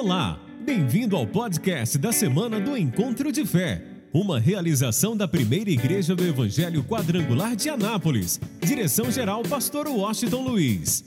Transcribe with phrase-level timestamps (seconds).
[0.00, 3.84] Olá, bem-vindo ao podcast da semana do Encontro de Fé,
[4.14, 8.38] uma realização da primeira igreja do Evangelho Quadrangular de Anápolis.
[8.60, 11.02] Direção-geral, Pastor Washington Luiz.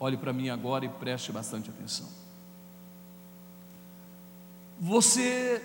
[0.00, 2.08] Olhe para mim agora e preste bastante atenção.
[4.80, 5.62] Você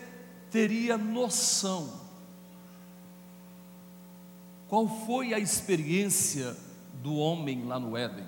[0.52, 1.92] teria noção
[4.68, 6.56] qual foi a experiência
[7.04, 8.26] do homem lá no Éden?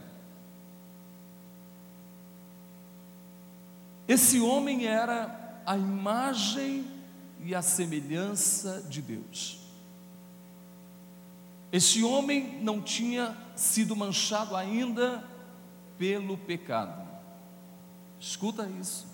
[4.07, 6.85] Esse homem era a imagem
[7.43, 9.59] e a semelhança de Deus.
[11.71, 15.23] Esse homem não tinha sido manchado ainda
[15.97, 17.05] pelo pecado.
[18.19, 19.07] Escuta isso.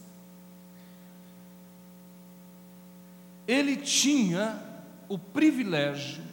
[3.47, 4.61] Ele tinha
[5.07, 6.23] o privilégio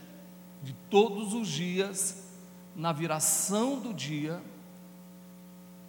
[0.63, 2.28] de todos os dias,
[2.79, 4.41] na viração do dia,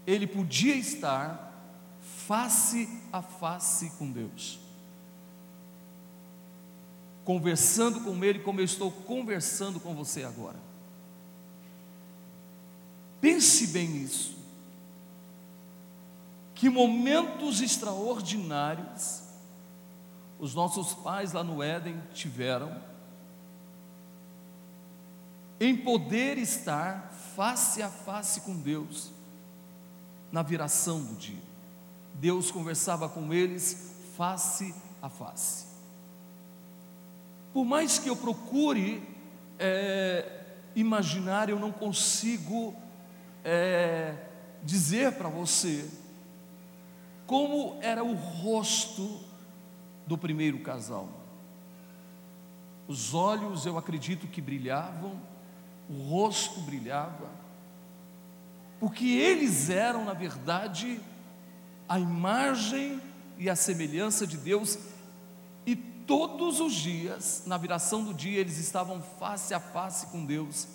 [0.07, 1.53] ele podia estar
[2.01, 4.59] face a face com Deus,
[7.23, 10.57] conversando com Ele como eu estou conversando com você agora.
[13.21, 14.35] Pense bem nisso.
[16.55, 19.21] Que momentos extraordinários
[20.39, 22.81] os nossos pais lá no Éden tiveram
[25.59, 29.11] em poder estar face a face com Deus
[30.31, 31.41] na viração do dia.
[32.13, 35.65] Deus conversava com eles face a face.
[37.53, 39.03] Por mais que eu procure
[39.57, 42.75] é, imaginar, eu não consigo
[43.43, 44.15] é,
[44.63, 45.89] dizer para você
[47.25, 49.19] como era o rosto
[50.07, 51.07] do primeiro casal.
[52.87, 55.19] Os olhos, eu acredito que brilhavam,
[55.89, 57.29] o rosto brilhava,
[58.79, 61.01] porque eles eram, na verdade,
[61.87, 63.01] a imagem
[63.37, 64.77] e a semelhança de Deus,
[65.65, 70.67] e todos os dias, na viração do dia, eles estavam face a face com Deus,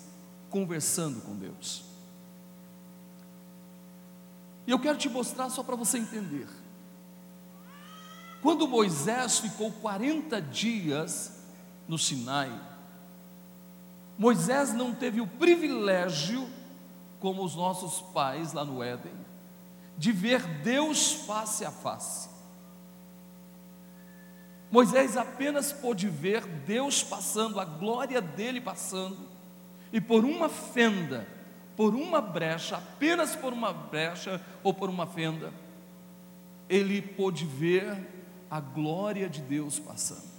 [0.49, 1.85] conversando com Deus.
[4.67, 6.47] E eu quero te mostrar só para você entender.
[8.41, 11.31] Quando Moisés ficou 40 dias
[11.87, 12.51] no Sinai,
[14.17, 16.47] Moisés não teve o privilégio,
[17.19, 19.13] como os nossos pais lá no Éden,
[19.97, 22.29] de ver Deus face a face.
[24.71, 29.17] Moisés apenas pôde ver Deus passando, a glória dele passando,
[29.91, 31.27] e por uma fenda,
[31.75, 35.53] por uma brecha, apenas por uma brecha ou por uma fenda,
[36.67, 37.95] ele pôde ver
[38.49, 40.34] a glória de Deus passando.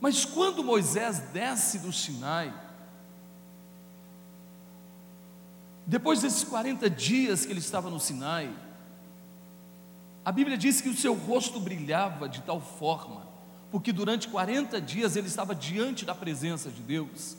[0.00, 2.52] Mas quando Moisés desce do Sinai,
[5.86, 8.54] depois desses 40 dias que ele estava no Sinai,
[10.24, 13.26] a Bíblia diz que o seu rosto brilhava de tal forma,
[13.70, 17.36] porque durante 40 dias ele estava diante da presença de Deus,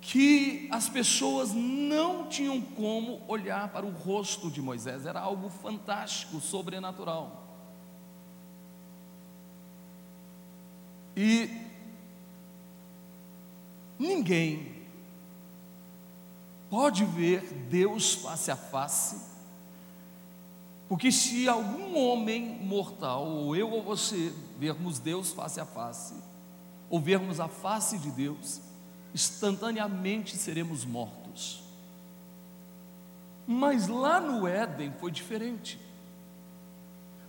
[0.00, 6.40] que as pessoas não tinham como olhar para o rosto de Moisés, era algo fantástico,
[6.40, 7.45] sobrenatural.
[11.16, 11.50] E
[13.98, 14.76] ninguém
[16.68, 19.16] pode ver Deus face a face,
[20.88, 26.14] porque se algum homem mortal, ou eu ou você, vermos Deus face a face,
[26.90, 28.60] ou vermos a face de Deus,
[29.14, 31.62] instantaneamente seremos mortos.
[33.46, 35.80] Mas lá no Éden foi diferente.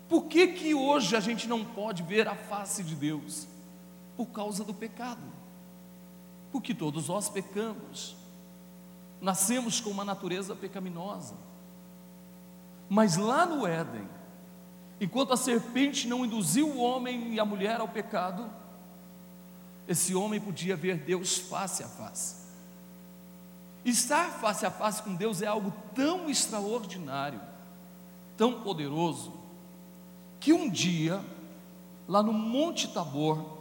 [0.10, 3.48] Por que, que hoje a gente não pode ver a face de Deus?
[4.18, 5.22] Por causa do pecado.
[6.52, 8.18] Porque todos nós pecamos,
[9.22, 11.36] nascemos com uma natureza pecaminosa.
[12.90, 14.10] Mas lá no Éden,
[15.00, 18.50] enquanto a serpente não induziu o homem e a mulher ao pecado,
[19.88, 22.48] esse homem podia ver Deus face a face.
[23.86, 27.40] Estar face a face com Deus é algo tão extraordinário,
[28.36, 29.34] tão poderoso,
[30.40, 31.24] que um dia,
[32.08, 33.57] lá no Monte Tabor,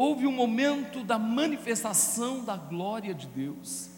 [0.00, 3.90] houve um momento da manifestação da glória de Deus,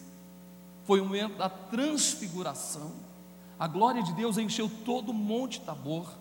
[0.83, 2.91] foi o um momento da transfiguração.
[3.57, 6.13] A glória de Deus encheu todo o Monte Tabor.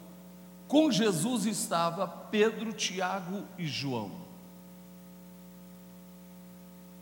[0.69, 4.13] Com Jesus estava Pedro, Tiago e João.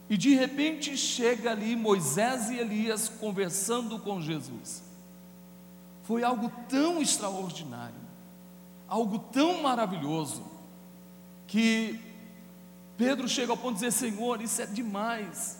[0.08, 4.82] E de repente chega ali Moisés e Elias conversando com Jesus.
[6.04, 8.00] Foi algo tão extraordinário.
[8.88, 10.42] algo tão maravilhoso
[11.46, 12.09] que
[13.00, 15.58] Pedro chega ao ponto de dizer: Senhor, isso é demais.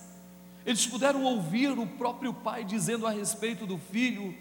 [0.67, 4.37] Eles puderam ouvir o próprio pai dizendo a respeito do filho: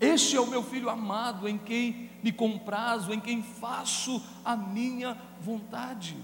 [0.00, 5.16] Este é o meu filho amado, em quem me comprazo, em quem faço a minha
[5.40, 6.16] vontade.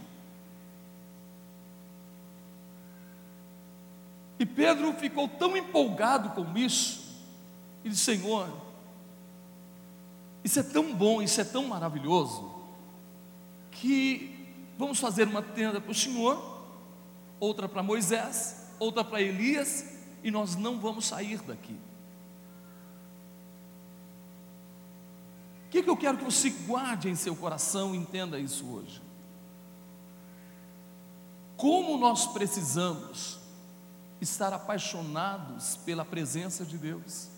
[4.36, 7.22] E Pedro ficou tão empolgado com isso,
[7.84, 8.48] ele disse: Senhor,
[10.42, 12.52] isso é tão bom, isso é tão maravilhoso,
[13.70, 14.37] que
[14.78, 16.64] vamos fazer uma tenda para o Senhor,
[17.38, 19.84] outra para Moisés, outra para Elias,
[20.22, 21.76] e nós não vamos sair daqui.
[25.66, 29.02] O que, que eu quero que você guarde em seu coração e entenda isso hoje?
[31.58, 33.38] Como nós precisamos
[34.20, 37.28] estar apaixonados pela presença de Deus.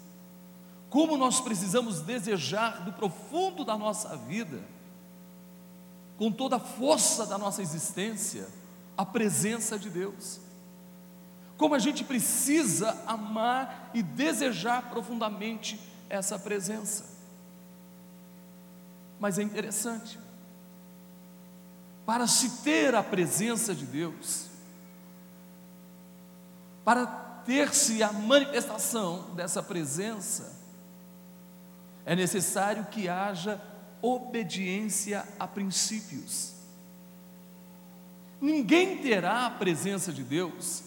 [0.89, 4.63] Como nós precisamos desejar do profundo da nossa vida,
[6.21, 8.47] com toda a força da nossa existência,
[8.95, 10.39] a presença de Deus.
[11.57, 15.81] Como a gente precisa amar e desejar profundamente
[16.11, 17.07] essa presença.
[19.19, 20.19] Mas é interessante,
[22.05, 24.49] para se ter a presença de Deus,
[26.85, 27.07] para
[27.47, 30.53] ter-se a manifestação dessa presença,
[32.05, 33.59] é necessário que haja
[34.03, 36.55] obediência a princípios.
[38.41, 40.83] Ninguém terá a presença de Deus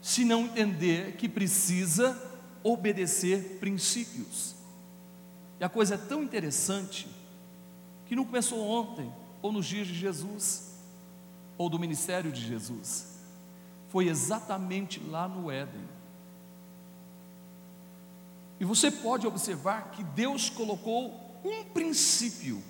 [0.00, 2.16] se não entender que precisa
[2.62, 4.54] obedecer princípios.
[5.58, 7.06] E a coisa é tão interessante
[8.06, 10.74] que não começou ontem, ou nos dias de Jesus,
[11.58, 13.10] ou do ministério de Jesus
[13.90, 15.82] foi exatamente lá no Éden.
[18.60, 22.62] E você pode observar que Deus colocou um princípio.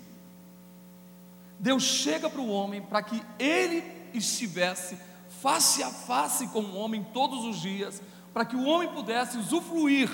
[1.59, 3.83] Deus chega para o homem para que ele
[4.15, 4.97] estivesse
[5.41, 8.03] face a face com o homem todos os dias,
[8.33, 10.09] para que o homem pudesse usufruir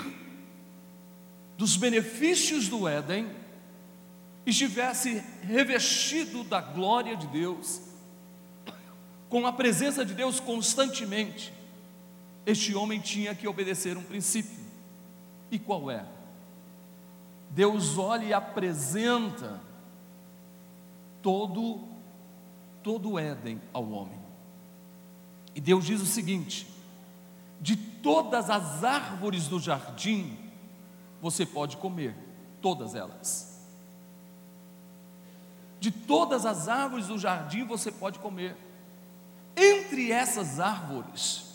[1.57, 3.29] dos benefícios do Éden,
[4.45, 7.81] estivesse revestido da glória de Deus,
[9.29, 11.53] com a presença de Deus constantemente,
[12.45, 14.57] este homem tinha que obedecer um princípio.
[15.51, 16.05] E qual é?
[17.49, 19.59] Deus olha e apresenta
[21.21, 21.87] todo
[22.87, 24.17] todo o Éden ao homem.
[25.53, 26.65] E Deus diz o seguinte:
[27.59, 30.37] de todas as árvores do jardim
[31.21, 32.15] você pode comer,
[32.61, 33.57] todas elas.
[35.79, 38.55] De todas as árvores do jardim você pode comer.
[39.55, 41.45] Entre essas árvores,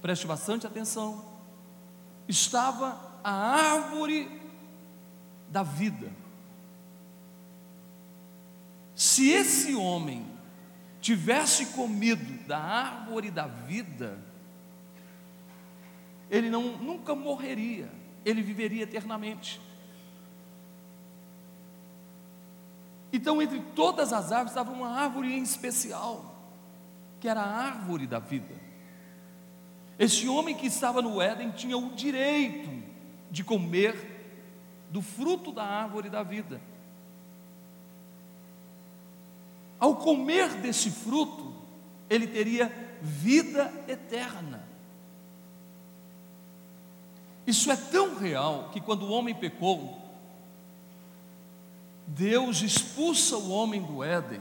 [0.00, 1.24] preste bastante atenção,
[2.28, 4.37] estava a árvore
[5.50, 6.10] da vida.
[8.94, 10.26] Se esse homem
[11.00, 14.18] tivesse comido da árvore da vida,
[16.30, 17.90] ele não, nunca morreria,
[18.24, 19.60] ele viveria eternamente.
[23.12, 26.36] Então, entre todas as árvores, estava uma árvore em especial
[27.20, 28.54] que era a árvore da vida.
[29.98, 32.70] Este homem que estava no Éden tinha o direito
[33.30, 34.17] de comer
[34.90, 36.60] do fruto da árvore da vida.
[39.78, 41.54] Ao comer desse fruto,
[42.08, 44.66] ele teria vida eterna.
[47.46, 49.96] Isso é tão real que quando o homem pecou,
[52.06, 54.40] Deus expulsa o homem do Éden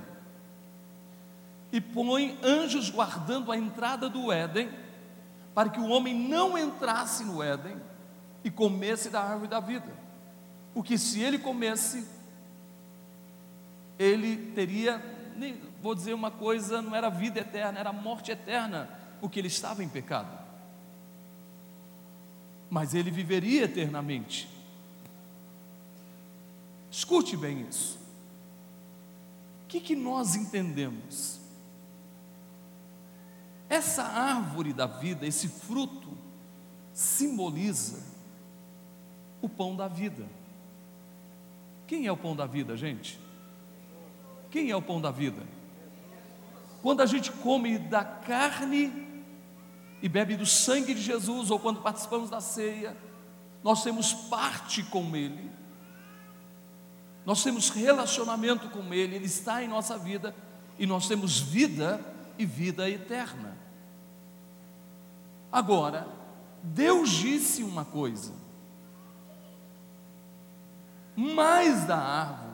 [1.72, 4.70] e põe anjos guardando a entrada do Éden,
[5.54, 7.76] para que o homem não entrasse no Éden
[8.44, 10.07] e comesse da árvore da vida.
[10.78, 12.06] Porque se ele comesse,
[13.98, 15.02] ele teria,
[15.82, 18.88] vou dizer uma coisa, não era vida eterna, era morte eterna,
[19.20, 20.38] porque ele estava em pecado.
[22.70, 24.48] Mas ele viveria eternamente.
[26.92, 27.98] Escute bem isso.
[29.64, 31.40] O que, que nós entendemos?
[33.68, 36.16] Essa árvore da vida, esse fruto,
[36.94, 38.00] simboliza
[39.42, 40.37] o pão da vida.
[41.88, 43.18] Quem é o pão da vida, gente?
[44.52, 45.42] Quem é o pão da vida?
[46.82, 48.92] Quando a gente come da carne
[50.02, 52.96] e bebe do sangue de Jesus, ou quando participamos da ceia,
[53.64, 55.50] nós temos parte com Ele,
[57.26, 60.36] nós temos relacionamento com Ele, Ele está em nossa vida
[60.78, 62.00] e nós temos vida
[62.38, 63.58] e vida eterna.
[65.52, 66.08] Agora,
[66.62, 68.34] Deus disse uma coisa:
[71.18, 72.48] mais da árvore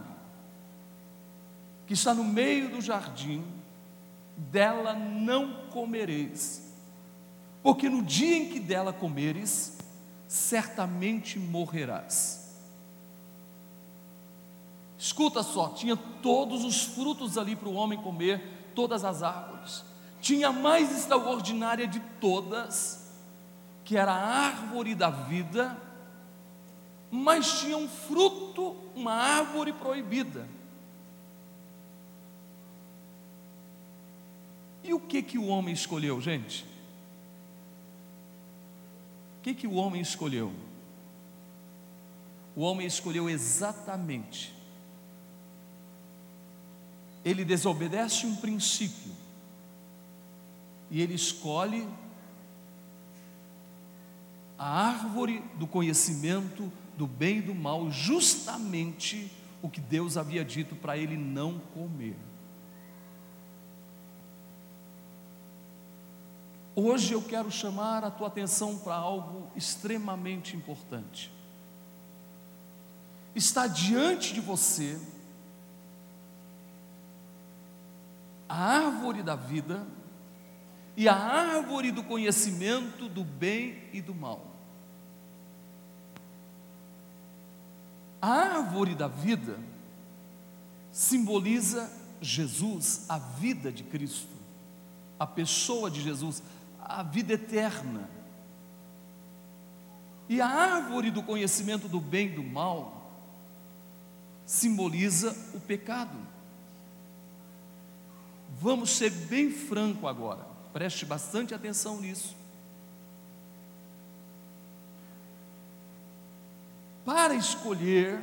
[1.86, 3.44] que está no meio do jardim,
[4.38, 6.74] dela não comereis,
[7.62, 9.78] porque no dia em que dela comeres,
[10.28, 12.56] certamente morrerás.
[14.98, 19.84] Escuta só, tinha todos os frutos ali para o homem comer, todas as árvores.
[20.22, 23.12] Tinha a mais extraordinária de todas,
[23.84, 25.78] que era a árvore da vida,
[27.16, 30.48] mas tinha um fruto, uma árvore proibida.
[34.84, 36.66] E o que que o homem escolheu, gente?
[39.38, 40.52] O que que o homem escolheu?
[42.56, 44.52] O homem escolheu exatamente.
[47.24, 49.12] Ele desobedece um princípio
[50.90, 51.88] e ele escolhe
[54.58, 59.32] a árvore do conhecimento do bem e do mal, justamente
[59.62, 62.18] o que Deus havia dito para ele não comer.
[66.76, 71.32] Hoje eu quero chamar a tua atenção para algo extremamente importante.
[73.36, 75.00] Está diante de você
[78.50, 79.86] a árvore da vida
[80.96, 84.53] e a árvore do conhecimento do bem e do mal.
[88.24, 89.60] A árvore da vida
[90.94, 94.32] simboliza Jesus, a vida de Cristo,
[95.20, 96.42] a pessoa de Jesus,
[96.80, 98.10] a vida eterna.
[100.30, 103.12] E a árvore do conhecimento do bem e do mal
[104.46, 106.18] simboliza o pecado.
[108.58, 112.34] Vamos ser bem franco agora, preste bastante atenção nisso.
[117.06, 118.20] Para escolher,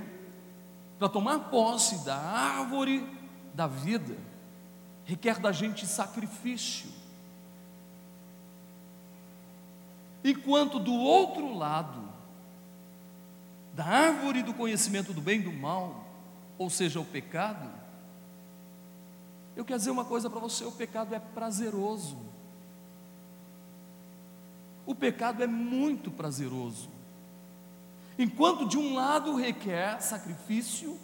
[0.99, 3.07] para tomar posse da árvore
[3.55, 4.17] da vida,
[5.05, 6.89] requer da gente sacrifício.
[10.23, 12.09] Enquanto do outro lado,
[13.75, 16.05] da árvore do conhecimento do bem e do mal,
[16.59, 17.69] ou seja, o pecado,
[19.57, 22.19] eu quero dizer uma coisa para você: o pecado é prazeroso.
[24.87, 27.00] O pecado é muito prazeroso.
[28.21, 31.01] Enquanto de um lado requer sacrifício,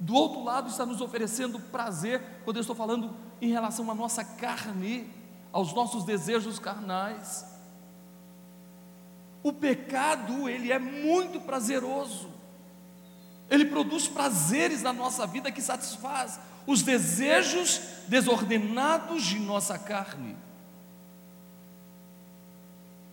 [0.00, 4.24] do outro lado está nos oferecendo prazer, quando eu estou falando em relação à nossa
[4.24, 5.08] carne,
[5.52, 7.46] aos nossos desejos carnais.
[9.44, 12.28] O pecado, ele é muito prazeroso.
[13.48, 20.36] Ele produz prazeres na nossa vida que satisfaz os desejos desordenados de nossa carne.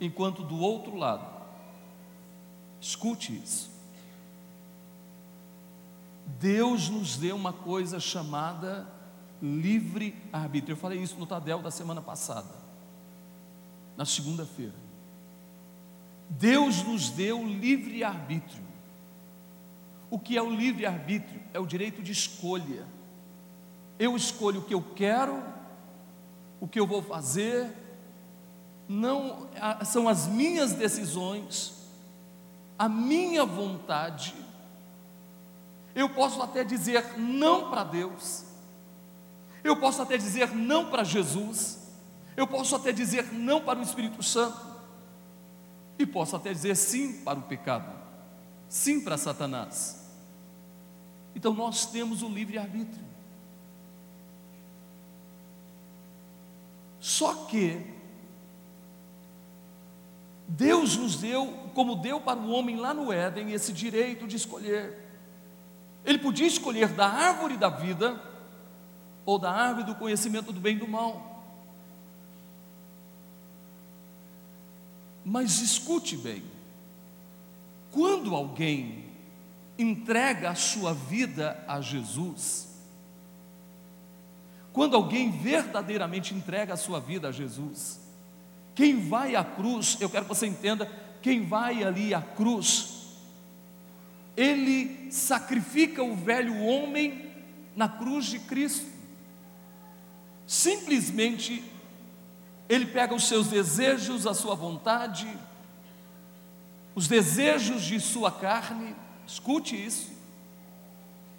[0.01, 1.38] Enquanto do outro lado,
[2.79, 3.69] escute isso.
[6.39, 8.87] Deus nos deu uma coisa chamada
[9.41, 10.73] livre arbítrio.
[10.73, 12.53] Eu falei isso no Tadel da semana passada,
[13.97, 14.75] na segunda-feira.
[16.29, 18.63] Deus nos deu livre arbítrio.
[20.11, 21.41] O que é o livre arbítrio?
[21.53, 22.85] É o direito de escolha.
[23.97, 25.43] Eu escolho o que eu quero,
[26.59, 27.69] o que eu vou fazer,
[28.87, 29.47] não
[29.85, 31.78] são as minhas decisões,
[32.79, 34.33] a minha vontade.
[35.93, 38.45] Eu posso até dizer não para Deus,
[39.61, 41.77] eu posso até dizer não para Jesus,
[42.37, 44.57] eu posso até dizer não para o Espírito Santo,
[45.97, 47.91] e posso até dizer sim para o pecado,
[48.69, 50.09] sim para Satanás.
[51.35, 53.09] Então nós temos o livre-arbítrio.
[56.99, 57.85] Só que
[60.47, 64.97] Deus nos deu, como deu para o homem lá no Éden, esse direito de escolher.
[66.05, 68.21] Ele podia escolher da árvore da vida
[69.25, 71.43] ou da árvore do conhecimento do bem e do mal.
[75.23, 76.43] Mas escute bem:
[77.91, 79.05] quando alguém
[79.77, 82.67] entrega a sua vida a Jesus,
[84.73, 87.99] quando alguém verdadeiramente entrega a sua vida a Jesus,
[88.75, 90.89] quem vai à cruz, eu quero que você entenda,
[91.21, 93.17] quem vai ali à cruz,
[94.35, 97.29] ele sacrifica o velho homem
[97.75, 98.99] na cruz de Cristo
[100.49, 101.63] simplesmente
[102.67, 105.27] ele pega os seus desejos, a sua vontade,
[106.95, 108.95] os desejos de sua carne,
[109.27, 110.11] escute isso,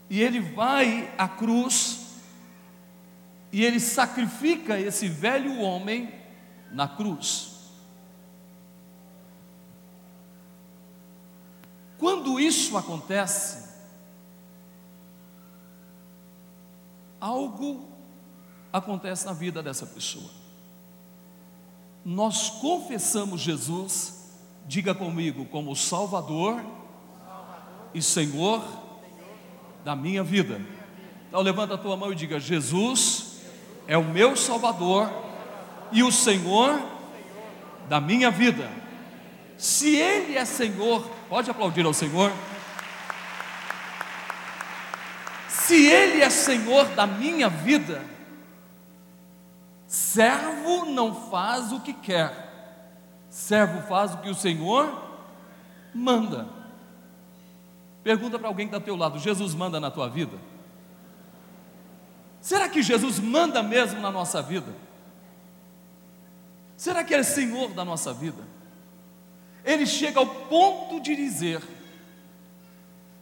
[0.09, 2.07] e ele vai à cruz,
[3.51, 6.15] e ele sacrifica esse velho homem
[6.71, 7.50] na cruz.
[12.01, 13.63] Quando isso acontece,
[17.21, 17.87] algo
[18.73, 20.31] acontece na vida dessa pessoa.
[22.03, 24.33] Nós confessamos Jesus,
[24.67, 26.65] diga comigo, como Salvador
[27.93, 28.65] e Senhor
[29.85, 30.59] da minha vida.
[31.29, 33.43] Então levanta a tua mão e diga: Jesus
[33.87, 35.13] é o meu Salvador
[35.93, 36.81] e o Senhor
[37.91, 38.71] da minha vida.
[39.59, 42.33] Se Ele é Senhor, pode aplaudir ao Senhor.
[45.49, 48.05] Se Ele é Senhor da minha vida,
[49.87, 52.99] servo não faz o que quer,
[53.31, 54.93] servo faz o que o Senhor
[55.95, 56.49] manda.
[58.03, 60.37] Pergunta para alguém que está ao teu lado: Jesus manda na tua vida?
[62.41, 64.75] Será que Jesus manda mesmo na nossa vida?
[66.77, 68.43] Será que Ele é Senhor da nossa vida?
[69.65, 71.63] Ele chega ao ponto de dizer: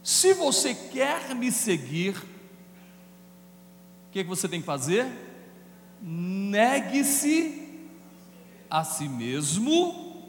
[0.03, 5.05] se você quer me seguir, o que, que você tem que fazer?
[6.01, 7.67] Negue-se
[8.69, 10.23] a si mesmo,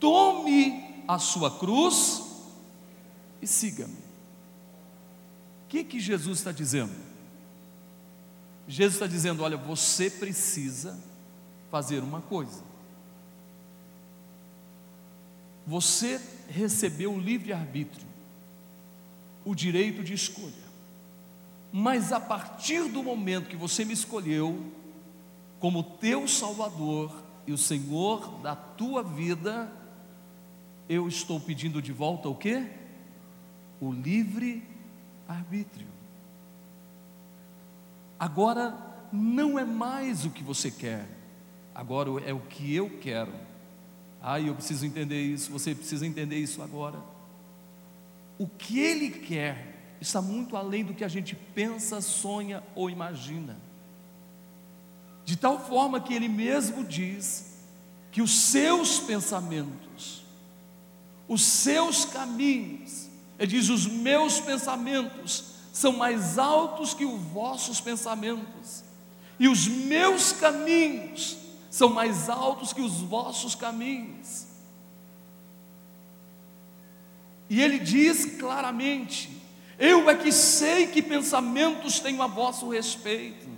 [0.00, 2.22] tome a sua cruz
[3.42, 3.92] e siga-me.
[5.64, 6.94] O que, que Jesus está dizendo?
[8.66, 10.98] Jesus está dizendo: olha, você precisa
[11.70, 12.62] fazer uma coisa.
[15.66, 18.06] Você recebeu o livre-arbítrio,
[19.44, 20.64] o direito de escolha.
[21.72, 24.72] Mas a partir do momento que você me escolheu
[25.58, 29.72] como teu Salvador e o Senhor da tua vida,
[30.88, 32.66] eu estou pedindo de volta o quê?
[33.80, 35.88] O livre-arbítrio.
[38.18, 38.76] Agora
[39.12, 41.06] não é mais o que você quer,
[41.74, 43.32] agora é o que eu quero.
[44.26, 46.98] Ah, eu preciso entender isso, você precisa entender isso agora.
[48.38, 53.58] O que Ele quer está muito além do que a gente pensa, sonha ou imagina.
[55.26, 57.58] De tal forma que Ele mesmo diz
[58.10, 60.24] que os seus pensamentos,
[61.28, 68.84] os seus caminhos, Ele diz: os meus pensamentos são mais altos que os vossos pensamentos,
[69.38, 71.43] e os meus caminhos
[71.74, 74.46] são mais altos que os vossos caminhos.
[77.50, 79.42] E ele diz claramente:
[79.76, 83.48] Eu é que sei que pensamentos tenho a vosso respeito,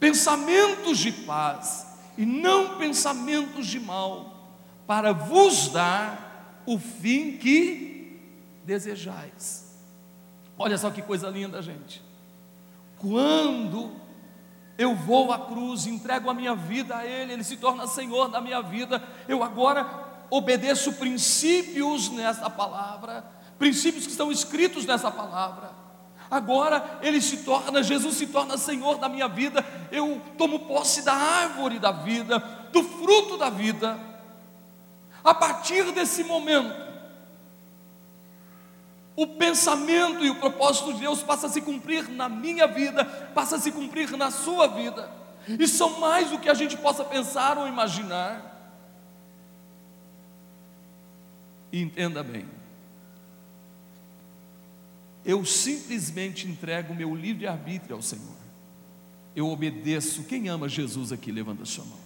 [0.00, 1.86] pensamentos de paz
[2.18, 4.50] e não pensamentos de mal,
[4.84, 8.20] para vos dar o fim que
[8.64, 9.78] desejais.
[10.58, 12.02] Olha só que coisa linda, gente.
[12.98, 13.92] Quando
[14.78, 18.40] eu vou à cruz, entrego a minha vida a Ele, Ele se torna Senhor da
[18.40, 19.86] minha vida, eu agora
[20.30, 23.24] obedeço princípios nessa palavra,
[23.58, 25.70] princípios que estão escritos nessa palavra.
[26.30, 31.12] Agora Ele se torna, Jesus se torna Senhor da minha vida, eu tomo posse da
[31.12, 32.38] árvore da vida,
[32.72, 33.98] do fruto da vida.
[35.22, 36.89] A partir desse momento,
[39.20, 43.56] o pensamento e o propósito de Deus passa a se cumprir na minha vida, passa
[43.56, 45.10] a se cumprir na sua vida,
[45.46, 48.46] e são mais do que a gente possa pensar ou imaginar.
[51.70, 52.46] E entenda bem,
[55.22, 58.40] eu simplesmente entrego meu livre-arbítrio ao Senhor,
[59.36, 60.24] eu obedeço.
[60.24, 61.30] Quem ama Jesus aqui?
[61.30, 61.98] Levanta a sua mão.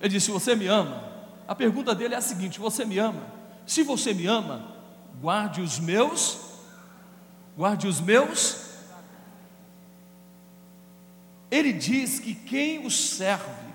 [0.00, 1.10] Ele disse: Você me ama?
[1.48, 3.26] A pergunta dele é a seguinte: Você me ama?
[3.66, 4.76] Se você me ama,
[5.20, 6.41] guarde os meus,
[7.56, 8.72] guarde os meus.
[11.50, 13.72] Ele diz que quem o serve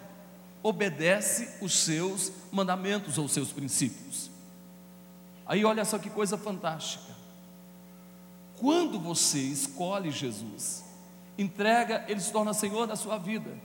[0.64, 4.30] obedece os seus mandamentos ou seus princípios.
[5.46, 7.16] Aí olha só que coisa fantástica.
[8.60, 10.84] Quando você escolhe Jesus,
[11.38, 13.56] entrega, ele se torna Senhor da sua vida.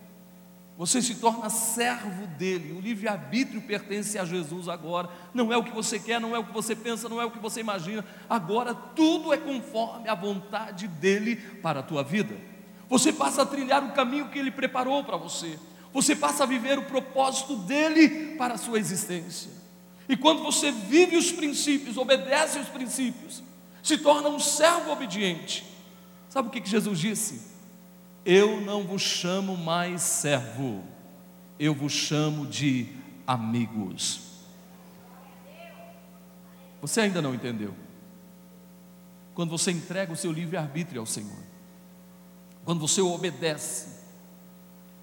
[0.76, 2.72] Você se torna servo dele.
[2.72, 5.08] O livre-arbítrio pertence a Jesus agora.
[5.35, 7.30] Não é o que você quer, não é o que você pensa, não é o
[7.30, 8.04] que você imagina.
[8.28, 12.35] Agora tudo é conforme a vontade dele para a tua vida.
[12.88, 15.58] Você passa a trilhar o caminho que ele preparou para você.
[15.92, 19.50] Você passa a viver o propósito dele para a sua existência.
[20.08, 23.42] E quando você vive os princípios, obedece os princípios,
[23.82, 25.64] se torna um servo obediente.
[26.28, 27.51] Sabe o que Jesus disse?
[28.24, 30.85] Eu não vos chamo mais servo,
[31.58, 32.88] eu vos chamo de
[33.26, 34.20] amigos.
[36.80, 37.74] Você ainda não entendeu?
[39.35, 41.42] Quando você entrega o seu livre-arbítrio ao Senhor,
[42.64, 43.88] quando você obedece,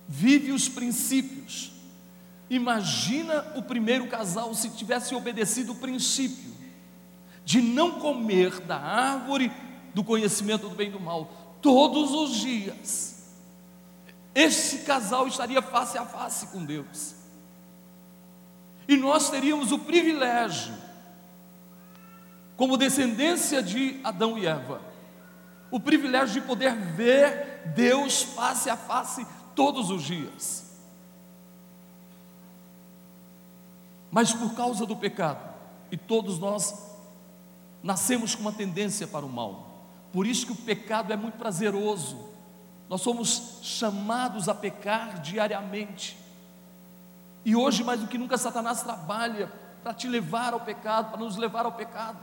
[0.07, 1.73] vive os princípios.
[2.49, 6.49] Imagina o primeiro casal se tivesse obedecido o princípio
[7.43, 9.51] de não comer da árvore
[9.93, 11.25] do conhecimento do bem e do mal
[11.61, 13.09] todos os dias
[14.33, 17.15] esse casal estaria face a face com Deus.
[18.87, 20.73] E nós teríamos o privilégio,
[22.55, 24.81] como descendência de Adão e Eva,
[25.69, 30.65] o privilégio de poder ver Deus face a face todos os dias.
[34.09, 35.53] Mas por causa do pecado,
[35.91, 36.73] e todos nós
[37.83, 39.68] nascemos com uma tendência para o mal.
[40.11, 42.29] Por isso que o pecado é muito prazeroso.
[42.89, 46.17] Nós somos chamados a pecar diariamente.
[47.45, 49.51] E hoje, mais do que nunca, Satanás trabalha
[49.83, 52.19] para te levar ao pecado, para nos levar ao pecado.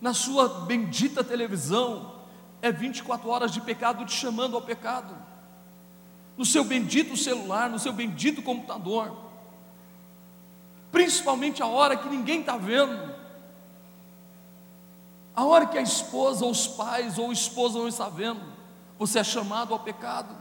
[0.00, 2.12] Na sua bendita televisão,
[2.60, 5.14] é 24 horas de pecado te chamando ao pecado.
[6.36, 9.16] No seu bendito celular, no seu bendito computador,
[10.90, 13.11] principalmente a hora que ninguém está vendo,
[15.34, 18.42] a hora que a esposa, ou os pais, ou a esposa não está vendo,
[18.98, 20.36] você é chamado ao pecado.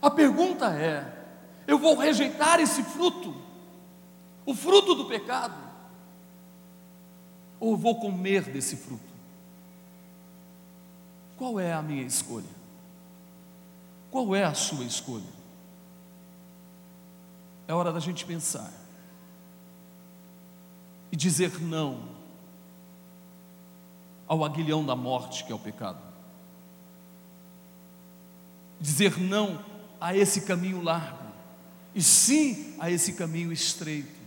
[0.00, 1.26] A pergunta é:
[1.66, 3.34] eu vou rejeitar esse fruto,
[4.46, 5.56] o fruto do pecado,
[7.60, 9.08] ou vou comer desse fruto?
[11.36, 12.58] Qual é a minha escolha?
[14.10, 15.38] Qual é a sua escolha?
[17.68, 18.77] É hora da gente pensar
[21.10, 22.16] e dizer não
[24.26, 25.98] ao aguilhão da morte que é o pecado.
[28.80, 29.64] Dizer não
[30.00, 31.24] a esse caminho largo
[31.94, 34.18] e sim a esse caminho estreito.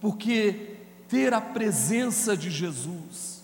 [0.00, 0.76] Porque
[1.08, 3.42] ter a presença de Jesus,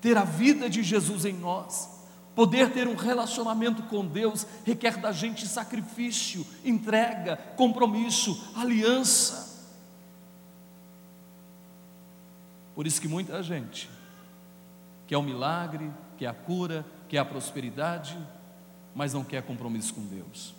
[0.00, 1.96] ter a vida de Jesus em nós,
[2.36, 9.45] Poder ter um relacionamento com Deus requer da gente sacrifício, entrega, compromisso, aliança.
[12.76, 13.88] Por isso que muita gente
[15.06, 18.18] quer o milagre, quer a cura, quer a prosperidade,
[18.94, 20.54] mas não quer compromisso com Deus.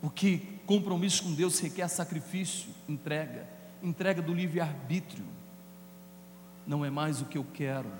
[0.00, 3.48] Porque compromisso com Deus requer sacrifício, entrega,
[3.82, 5.38] entrega do livre-arbítrio
[6.66, 7.90] não é mais o que eu quero,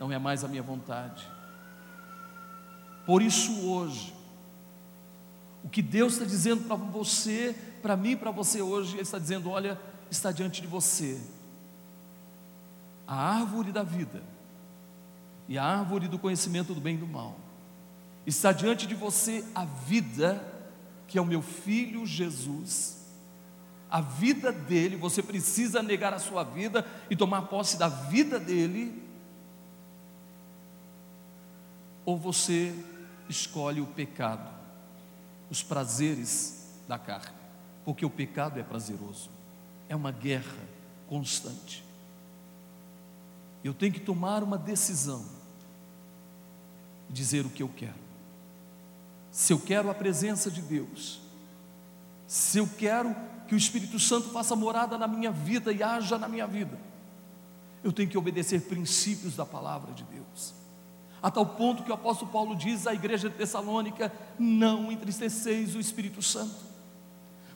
[0.00, 1.26] não é mais a minha vontade.
[3.06, 4.14] Por isso, hoje,
[5.62, 9.50] o que Deus está dizendo para você, para mim para você hoje, Ele está dizendo:
[9.50, 9.78] olha,
[10.10, 11.20] está diante de você
[13.08, 14.22] a árvore da vida
[15.48, 17.38] e a árvore do conhecimento do bem e do mal.
[18.26, 20.44] Está diante de você a vida,
[21.06, 22.98] que é o meu filho Jesus.
[23.90, 29.02] A vida dele, você precisa negar a sua vida e tomar posse da vida dele,
[32.04, 32.74] ou você
[33.30, 34.50] escolhe o pecado,
[35.50, 37.36] os prazeres da carne,
[37.84, 39.30] porque o pecado é prazeroso,
[39.88, 40.64] é uma guerra
[41.08, 41.84] constante.
[43.64, 45.24] Eu tenho que tomar uma decisão,
[47.08, 48.08] dizer o que eu quero.
[49.30, 51.20] Se eu quero a presença de Deus,
[52.26, 53.14] se eu quero
[53.46, 56.78] que o Espírito Santo faça morada na minha vida e haja na minha vida,
[57.82, 60.57] eu tenho que obedecer princípios da palavra de Deus.
[61.22, 65.80] A tal ponto que o apóstolo Paulo diz à igreja de Tessalônica: não entristeceis o
[65.80, 66.68] Espírito Santo.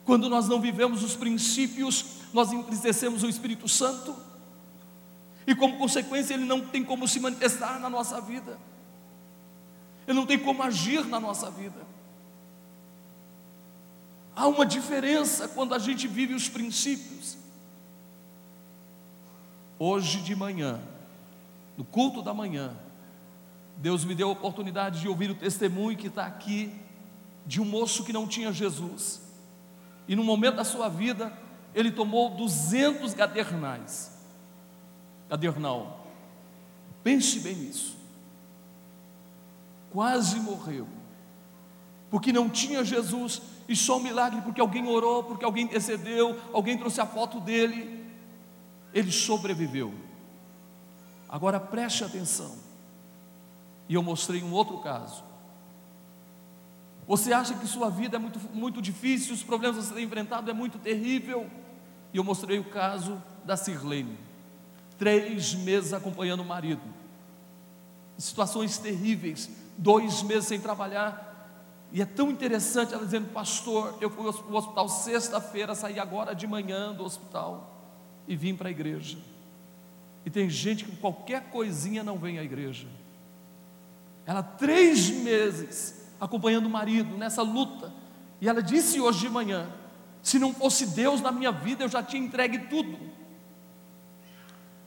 [0.05, 4.17] Quando nós não vivemos os princípios, nós entristecemos o Espírito Santo,
[5.47, 8.59] e como consequência, ele não tem como se manifestar na nossa vida,
[10.07, 11.87] ele não tem como agir na nossa vida.
[14.35, 17.37] Há uma diferença quando a gente vive os princípios.
[19.79, 20.81] Hoje de manhã,
[21.77, 22.75] no culto da manhã,
[23.77, 26.73] Deus me deu a oportunidade de ouvir o testemunho que está aqui
[27.47, 29.21] de um moço que não tinha Jesus.
[30.07, 31.33] E no momento da sua vida,
[31.75, 34.13] ele tomou 200 gadernais.
[35.29, 36.07] Gadernal.
[37.03, 37.97] Pense bem nisso.
[39.91, 40.87] Quase morreu.
[42.11, 46.77] Porque não tinha Jesus e só um milagre porque alguém orou, porque alguém intercedeu, alguém
[46.77, 48.05] trouxe a foto dele.
[48.93, 49.93] Ele sobreviveu.
[51.29, 52.55] Agora preste atenção.
[53.89, 55.23] E eu mostrei um outro caso.
[57.07, 60.51] Você acha que sua vida é muito, muito difícil, os problemas que você tem enfrentado
[60.51, 61.51] é muito terrível?
[62.13, 64.19] E eu mostrei o caso da Sirlene.
[64.99, 66.83] Três meses acompanhando o marido.
[68.17, 71.33] Situações terríveis, dois meses sem trabalhar,
[71.93, 76.47] e é tão interessante ela dizendo, pastor, eu fui ao hospital sexta-feira, saí agora de
[76.47, 77.71] manhã do hospital
[78.27, 79.19] e vim para a igreja.
[80.25, 82.89] E tem gente que qualquer coisinha não vem à igreja.
[84.25, 87.93] Ela três meses acompanhando o marido nessa luta.
[88.41, 89.69] E ela disse hoje de manhã:
[90.23, 92.97] se não fosse Deus na minha vida, eu já tinha entregue tudo.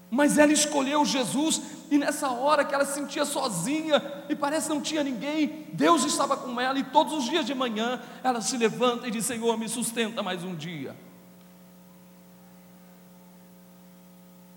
[0.10, 4.80] Mas ela escolheu Jesus, e nessa hora que ela se sentia sozinha, e parece não
[4.80, 9.08] tinha ninguém, Deus estava com ela, e todos os dias de manhã ela se levanta
[9.08, 10.96] e diz: Senhor, me sustenta mais um dia.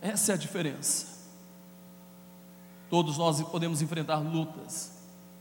[0.01, 1.18] Essa é a diferença.
[2.90, 4.92] Todos nós podemos enfrentar lutas.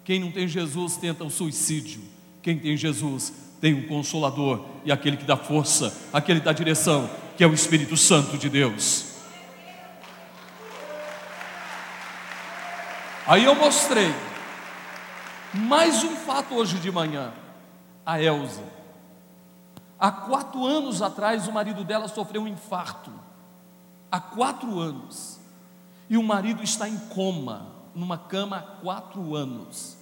[0.03, 2.01] Quem não tem Jesus tenta o suicídio.
[2.41, 7.09] Quem tem Jesus tem um consolador e aquele que dá força, aquele que dá direção,
[7.35, 9.05] que é o Espírito Santo de Deus.
[13.25, 14.13] Aí eu mostrei
[15.53, 17.33] mais um fato hoje de manhã.
[18.05, 18.63] A Elza.
[19.99, 23.11] Há quatro anos atrás, o marido dela sofreu um infarto.
[24.09, 25.36] Há quatro anos.
[26.09, 29.97] E o marido está em coma, numa cama há quatro anos.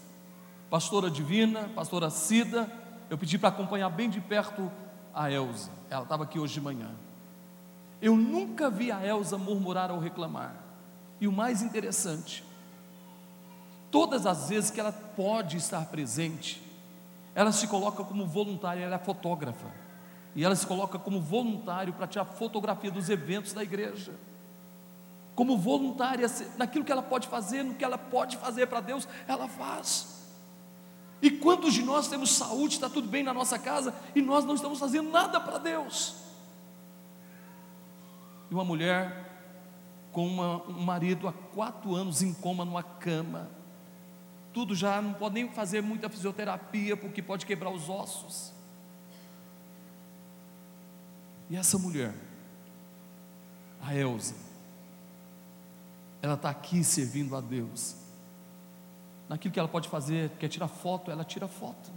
[0.70, 2.72] Pastora Divina, pastora Cida,
[3.10, 4.72] eu pedi para acompanhar bem de perto
[5.14, 5.72] a Elza.
[5.90, 6.92] Ela estava aqui hoje de manhã.
[8.02, 10.56] Eu nunca vi a Elza murmurar ou reclamar.
[11.20, 12.44] E o mais interessante,
[13.90, 16.62] todas as vezes que ela pode estar presente,
[17.34, 19.68] ela se coloca como voluntária, ela é fotógrafa.
[20.36, 24.14] E ela se coloca como voluntário para tirar fotografia dos eventos da igreja.
[25.36, 29.48] Como voluntária, naquilo que ela pode fazer, no que ela pode fazer para Deus, ela
[29.48, 30.16] faz.
[31.22, 34.56] E quantos de nós temos saúde, está tudo bem na nossa casa, e nós não
[34.56, 36.16] estamos fazendo nada para Deus?
[38.50, 39.26] E uma mulher
[40.12, 43.50] com uma, um marido há quatro anos em coma numa cama,
[44.54, 48.54] tudo já não pode nem fazer muita fisioterapia porque pode quebrar os ossos.
[51.50, 52.14] E essa mulher,
[53.82, 54.45] a Elza,
[56.26, 57.96] ela está aqui servindo a Deus.
[59.30, 61.92] Naquilo que ela pode fazer, quer tirar foto, ela tira foto.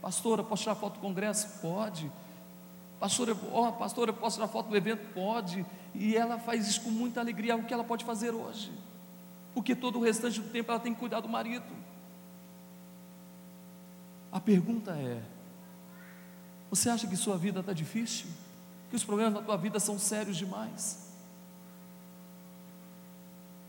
[0.00, 1.60] Pastora, posso tirar foto do congresso?
[1.60, 2.10] Pode.
[3.00, 5.12] Pastora, oh, pastora, posso tirar foto do evento?
[5.12, 5.66] Pode.
[5.94, 8.72] E ela faz isso com muita alegria, é o que ela pode fazer hoje
[9.56, 11.64] porque todo o restante do tempo ela tem que cuidar do marido.
[14.30, 15.22] A pergunta é:
[16.68, 18.26] você acha que sua vida está difícil?
[18.90, 21.05] Que os problemas da tua vida são sérios demais?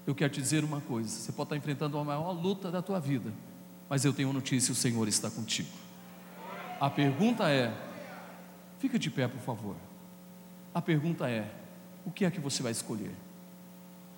[0.07, 2.97] Eu quero te dizer uma coisa: você pode estar enfrentando a maior luta da tua
[2.97, 3.33] vida,
[3.89, 5.67] mas eu tenho uma notícia: o Senhor está contigo.
[6.79, 7.75] A pergunta é:
[8.79, 9.75] fica de pé, por favor.
[10.73, 11.53] A pergunta é:
[12.05, 13.13] o que é que você vai escolher?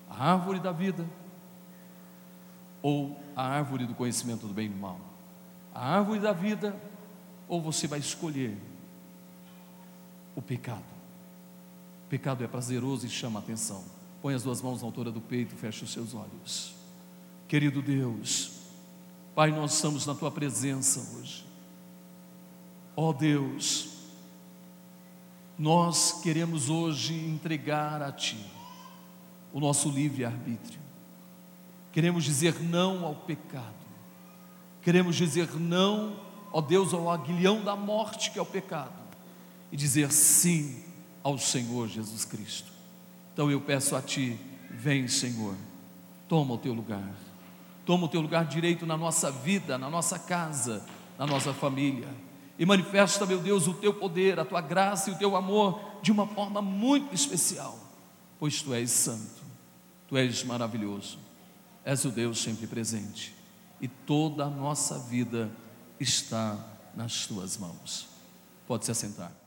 [0.08, 1.04] A árvore da vida
[2.80, 5.00] ou a árvore do conhecimento do bem e do mal?
[5.74, 6.74] A árvore da vida,
[7.48, 8.56] ou você vai escolher
[10.36, 10.84] o pecado?
[12.06, 13.99] O pecado é prazeroso e chama a atenção.
[14.22, 16.74] Põe as duas mãos na altura do peito, feche os seus olhos.
[17.48, 18.60] Querido Deus,
[19.34, 21.46] Pai, nós estamos na tua presença hoje.
[22.94, 23.88] Ó oh Deus,
[25.58, 28.38] nós queremos hoje entregar a Ti
[29.52, 30.80] o nosso livre-arbítrio.
[31.92, 33.74] Queremos dizer não ao pecado.
[34.82, 36.16] Queremos dizer não,
[36.52, 38.92] ó Deus, ao aguilhão da morte que é o pecado.
[39.72, 40.82] E dizer sim
[41.22, 42.79] ao Senhor Jesus Cristo.
[43.32, 44.38] Então eu peço a Ti,
[44.70, 45.54] vem Senhor,
[46.28, 47.10] toma o Teu lugar.
[47.84, 50.84] Toma o Teu lugar direito na nossa vida, na nossa casa,
[51.18, 52.08] na nossa família.
[52.58, 56.12] E manifesta, meu Deus, o Teu poder, a Tua graça e o Teu amor de
[56.12, 57.78] uma forma muito especial.
[58.38, 59.42] Pois Tu és santo,
[60.08, 61.30] Tu és maravilhoso
[61.84, 63.34] és o Deus sempre presente
[63.80, 65.50] e toda a nossa vida
[65.98, 66.58] está
[66.94, 68.08] nas tuas mãos.
[68.66, 69.39] Pode se assentar.